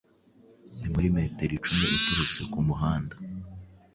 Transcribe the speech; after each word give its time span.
ni 0.79 0.87
muri 0.93 1.07
metero 1.17 1.51
icumi 1.57 1.85
uturutse 1.97 2.41
ku 2.51 2.59
muhanda 2.67 3.15